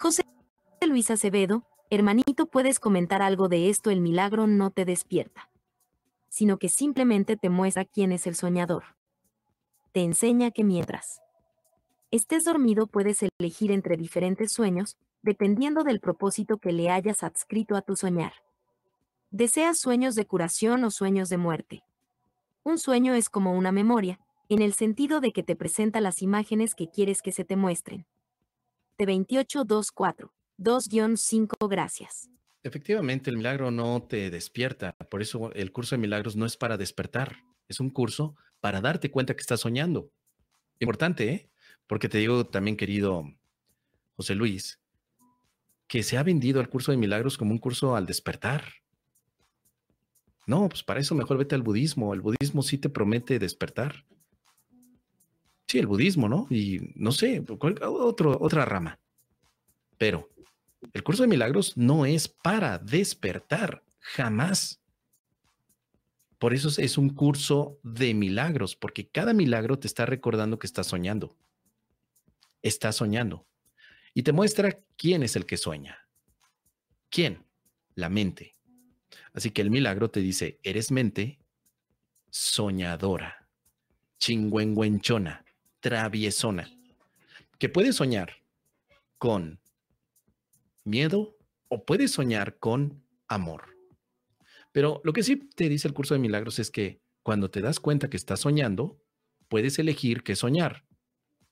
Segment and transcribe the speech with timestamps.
[0.00, 0.22] José
[0.86, 5.50] Luis Acevedo, hermanito, puedes comentar algo de esto, el milagro no te despierta,
[6.28, 8.84] sino que simplemente te muestra quién es el soñador.
[9.90, 11.20] Te enseña que mientras
[12.12, 17.82] estés dormido puedes elegir entre diferentes sueños, dependiendo del propósito que le hayas adscrito a
[17.82, 18.34] tu soñar.
[19.32, 21.82] ¿Deseas sueños de curación o sueños de muerte?
[22.62, 26.76] Un sueño es como una memoria, en el sentido de que te presenta las imágenes
[26.76, 28.06] que quieres que se te muestren.
[28.98, 32.28] De 2824, 2-5 gracias.
[32.64, 36.76] Efectivamente, el milagro no te despierta, por eso el curso de milagros no es para
[36.76, 37.36] despertar,
[37.68, 40.10] es un curso para darte cuenta que estás soñando.
[40.80, 41.50] Importante, ¿eh?
[41.86, 43.24] Porque te digo también, querido
[44.16, 44.80] José Luis,
[45.86, 48.64] que se ha vendido el curso de milagros como un curso al despertar.
[50.44, 52.14] No, pues para eso mejor vete al budismo.
[52.14, 54.04] El budismo sí te promete despertar.
[55.68, 56.46] Sí, el budismo, ¿no?
[56.48, 58.98] Y no sé, otro, otra rama.
[59.98, 60.30] Pero
[60.94, 64.80] el curso de milagros no es para despertar, jamás.
[66.38, 70.86] Por eso es un curso de milagros, porque cada milagro te está recordando que estás
[70.86, 71.36] soñando.
[72.62, 73.46] Estás soñando.
[74.14, 75.98] Y te muestra quién es el que sueña.
[77.10, 77.44] ¿Quién?
[77.94, 78.54] La mente.
[79.32, 81.40] Así que el milagro te dice, eres mente
[82.30, 83.48] soñadora,
[84.18, 85.44] chingüengüenchona,
[85.80, 86.70] traviesona,
[87.58, 88.42] que puede soñar
[89.18, 89.60] con
[90.84, 91.36] miedo
[91.68, 93.76] o puedes soñar con amor.
[94.72, 97.80] Pero lo que sí te dice el curso de milagros es que cuando te das
[97.80, 99.02] cuenta que estás soñando,
[99.48, 100.84] puedes elegir qué soñar,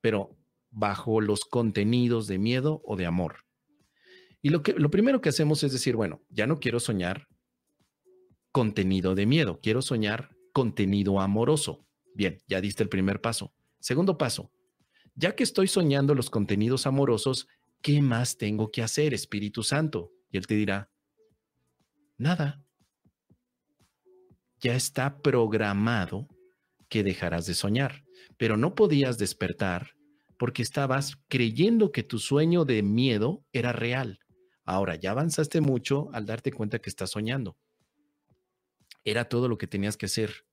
[0.00, 0.36] pero
[0.70, 3.44] bajo los contenidos de miedo o de amor.
[4.40, 7.28] Y lo, que, lo primero que hacemos es decir, bueno, ya no quiero soñar
[8.52, 11.86] contenido de miedo, quiero soñar contenido amoroso.
[12.14, 13.52] Bien, ya diste el primer paso.
[13.88, 14.52] Segundo paso,
[15.14, 17.48] ya que estoy soñando los contenidos amorosos,
[17.80, 20.12] ¿qué más tengo que hacer, Espíritu Santo?
[20.30, 20.90] Y él te dirá,
[22.18, 22.62] nada.
[24.60, 26.28] Ya está programado
[26.90, 28.04] que dejarás de soñar,
[28.36, 29.94] pero no podías despertar
[30.38, 34.18] porque estabas creyendo que tu sueño de miedo era real.
[34.66, 37.56] Ahora ya avanzaste mucho al darte cuenta que estás soñando.
[39.02, 40.44] Era todo lo que tenías que hacer,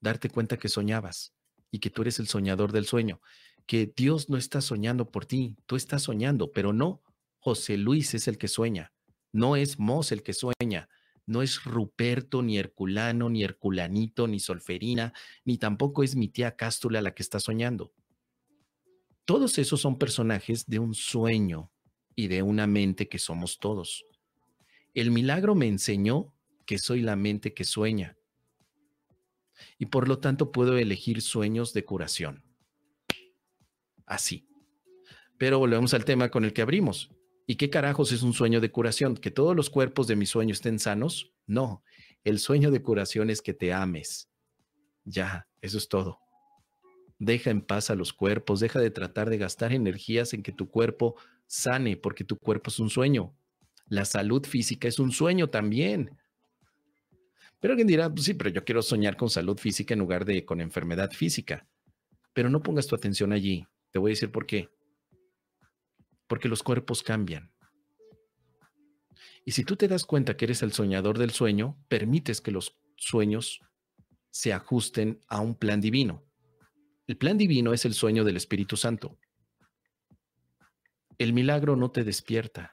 [0.00, 1.35] darte cuenta que soñabas
[1.70, 3.20] y que tú eres el soñador del sueño
[3.66, 7.02] que Dios no está soñando por ti, tú estás soñando, pero no,
[7.38, 8.92] José Luis es el que sueña,
[9.32, 10.88] no es Mos el que sueña,
[11.26, 15.12] no es Ruperto, ni Herculano, ni Herculanito, ni Solferina,
[15.44, 17.92] ni tampoco es mi tía Cástula la que está soñando.
[19.24, 21.72] Todos esos son personajes de un sueño
[22.14, 24.06] y de una mente que somos todos.
[24.94, 26.32] El milagro me enseñó
[26.64, 28.16] que soy la mente que sueña
[29.78, 32.46] y por lo tanto puedo elegir sueños de curación
[34.06, 34.48] así.
[35.38, 37.10] Pero volvemos al tema con el que abrimos.
[37.46, 39.16] ¿Y qué carajos es un sueño de curación?
[39.16, 41.32] ¿Que todos los cuerpos de mi sueño estén sanos?
[41.46, 41.84] No,
[42.24, 44.30] el sueño de curación es que te ames.
[45.04, 46.18] Ya, eso es todo.
[47.18, 50.68] Deja en paz a los cuerpos, deja de tratar de gastar energías en que tu
[50.68, 53.34] cuerpo sane, porque tu cuerpo es un sueño.
[53.86, 56.18] La salud física es un sueño también.
[57.60, 60.44] Pero alguien dirá, pues sí, pero yo quiero soñar con salud física en lugar de
[60.44, 61.66] con enfermedad física.
[62.32, 63.66] Pero no pongas tu atención allí.
[63.90, 64.68] Te voy a decir por qué.
[66.26, 67.50] Porque los cuerpos cambian.
[69.44, 72.76] Y si tú te das cuenta que eres el soñador del sueño, permites que los
[72.96, 73.60] sueños
[74.30, 76.24] se ajusten a un plan divino.
[77.06, 79.18] El plan divino es el sueño del Espíritu Santo.
[81.16, 82.72] El milagro no te despierta.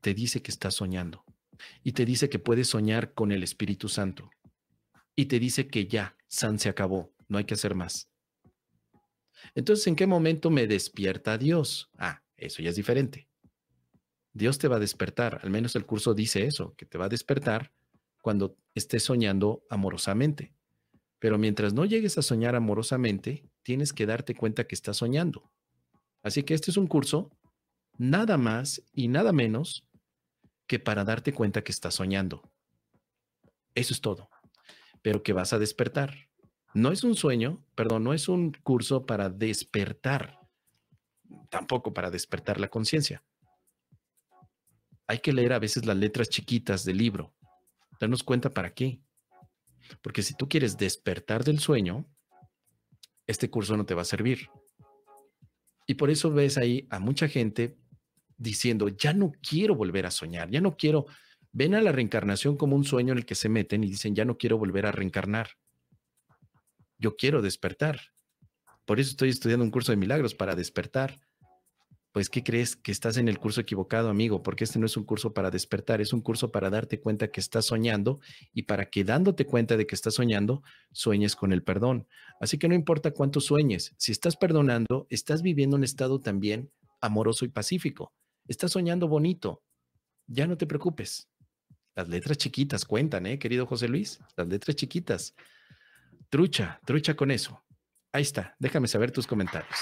[0.00, 1.24] Te dice que estás soñando.
[1.82, 4.30] Y te dice que puedes soñar con el Espíritu Santo.
[5.14, 8.08] Y te dice que ya, San se acabó, no hay que hacer más.
[9.54, 11.90] Entonces, ¿en qué momento me despierta Dios?
[11.96, 13.28] Ah, eso ya es diferente.
[14.32, 17.08] Dios te va a despertar, al menos el curso dice eso, que te va a
[17.08, 17.72] despertar
[18.22, 20.52] cuando estés soñando amorosamente.
[21.18, 25.50] Pero mientras no llegues a soñar amorosamente, tienes que darte cuenta que estás soñando.
[26.22, 27.30] Así que este es un curso
[27.96, 29.87] nada más y nada menos
[30.68, 32.48] que para darte cuenta que estás soñando.
[33.74, 34.30] Eso es todo.
[35.02, 36.28] Pero que vas a despertar.
[36.74, 40.38] No es un sueño, perdón, no es un curso para despertar,
[41.50, 43.24] tampoco para despertar la conciencia.
[45.06, 47.34] Hay que leer a veces las letras chiquitas del libro,
[47.98, 49.00] darnos cuenta para qué.
[50.02, 52.06] Porque si tú quieres despertar del sueño,
[53.26, 54.50] este curso no te va a servir.
[55.86, 57.78] Y por eso ves ahí a mucha gente
[58.38, 61.06] diciendo, ya no quiero volver a soñar, ya no quiero,
[61.52, 64.24] ven a la reencarnación como un sueño en el que se meten y dicen, ya
[64.24, 65.50] no quiero volver a reencarnar
[66.98, 68.00] yo quiero despertar.
[68.84, 71.20] Por eso estoy estudiando un curso de milagros para despertar.
[72.12, 72.74] Pues, ¿qué crees?
[72.74, 76.00] Que estás en el curso equivocado, amigo, porque este no es un curso para despertar,
[76.00, 78.18] es un curso para darte cuenta que estás soñando
[78.52, 82.08] y para que dándote cuenta de que estás soñando, sueñes con el perdón.
[82.40, 86.70] Así que no importa cuánto sueñes, si estás perdonando, estás viviendo un estado también
[87.00, 88.12] amoroso y pacífico.
[88.48, 89.62] Estás soñando bonito.
[90.26, 91.28] Ya no te preocupes.
[91.94, 94.20] Las letras chiquitas cuentan, ¿eh, querido José Luis?
[94.36, 95.34] Las letras chiquitas.
[96.30, 97.62] Trucha, trucha con eso.
[98.10, 99.78] Ahí está, déjame saber tus comentarios.